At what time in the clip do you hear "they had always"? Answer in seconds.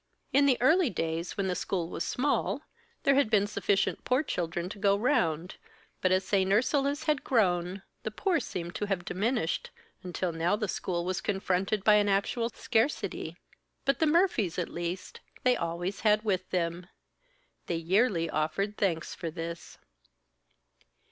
15.43-16.01